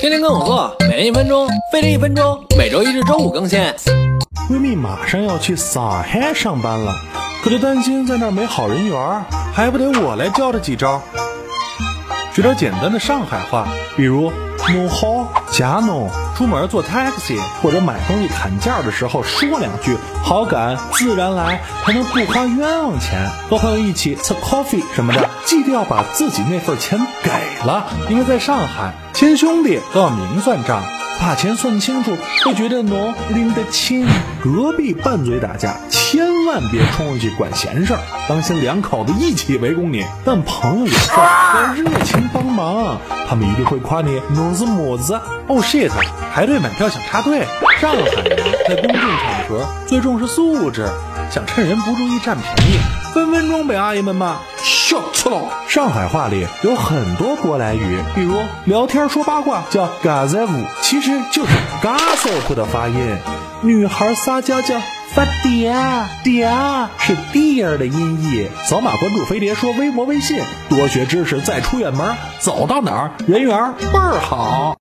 [0.00, 3.60] 天天跟我做，每天一分钟，飞利一分钟，每周一至周五更新。
[4.48, 6.96] 闺蜜马上要去上海上班了，
[7.44, 8.98] 可就担心在那儿没好人缘，
[9.52, 11.02] 还不得我来教她几招？
[12.32, 14.32] 学点简单的上海话，比如
[14.72, 23.28] 侬好，加侬，出门坐 taxi 或者买东西砍价的时候说两句，好感自然来，还能不花冤枉钱。
[23.48, 27.30] 和朋友一起吃 coffee 什么的，记得要把自己那份钱给
[27.66, 30.82] 了，因为在上海亲兄弟都要明算账。
[31.20, 32.16] 把钱算清楚，
[32.46, 34.06] 会觉得侬拎得清。
[34.42, 35.76] 隔壁拌嘴打架，
[36.10, 40.04] 千万别冲上去管闲事儿，当心两口子一起围攻你。
[40.24, 45.14] 但朋友有事要热情帮忙，他们一定会夸你侬是么子。
[45.46, 45.88] 哦 shit，
[46.34, 47.46] 排队买票想插队。
[47.80, 48.36] 上海人
[48.68, 50.88] 在公众场合最重视素质，
[51.30, 52.80] 想趁人不注意占便宜，
[53.14, 54.38] 分分钟被阿姨们骂。
[54.56, 55.48] 笑错了。
[55.68, 63.16] 上海话里有很多舶来语，比如聊天说八卦叫嘎在舞，其实就是 gossip 的发音。
[63.62, 64.74] 女孩撒娇叫
[65.14, 68.48] 发嗲，嗲是 dear 的音译。
[68.64, 74.76] 扫码关注飞碟说微博微信，多学知识再出远门，走到哪儿人缘倍儿好。